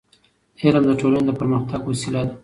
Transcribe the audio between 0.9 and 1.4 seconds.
ټولنې د